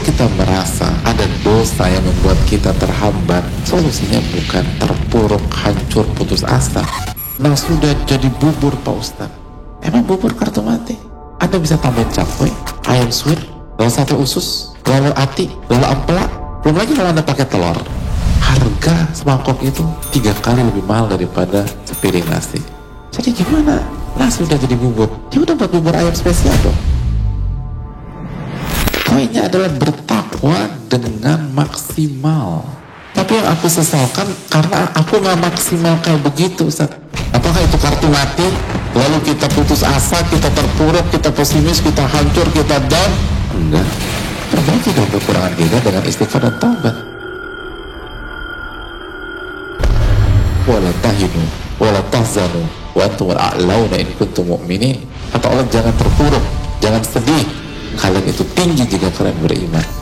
[0.00, 6.84] kita merasa ada dosa yang membuat kita terhambat, solusinya bukan terpuruk, hancur, putus asa.
[7.40, 9.30] Nah sudah jadi bubur Pak Ustaz.
[9.80, 10.96] Emang bubur kartu mati?
[11.40, 12.52] Anda bisa tambahin cakwe,
[12.84, 13.40] ayam suwir,
[13.80, 16.28] lalu sate usus, lalu ati, lalu ampela,
[16.60, 17.78] belum lagi kalau Anda pakai telur.
[18.44, 22.60] Harga semangkok itu tiga kali lebih mahal daripada sepiring nasi.
[23.12, 23.80] Jadi gimana?
[24.20, 26.89] Nasi udah jadi bubur, ya udah buat bubur ayam spesial dong.
[29.20, 32.64] Poinnya adalah bertakwa dengan maksimal.
[33.12, 36.88] Tapi yang aku sesalkan karena aku nggak maksimal kayak begitu, Ustaz.
[37.28, 38.48] Apakah itu kartu mati?
[38.96, 43.12] Lalu kita putus asa, kita terpuruk, kita pesimis, kita hancur, kita down?
[43.60, 43.84] Enggak.
[44.56, 46.96] Perbaiki dong kekurangan kita dengan istighfar dan taubat.
[50.64, 51.44] Wala tahinu,
[51.76, 52.64] wala tahzanu,
[52.96, 54.48] wa antum a'launa in kuntum.
[54.56, 56.44] Kata Allah jangan terpuruk,
[56.80, 57.68] jangan sedih.
[57.98, 59.99] Kalian itu tinggi jika kalian beriman.